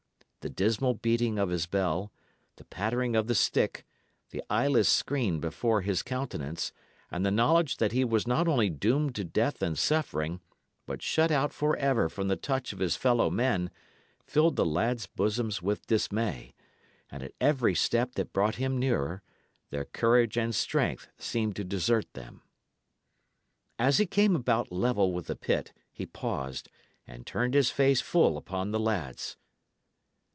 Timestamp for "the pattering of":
2.55-3.27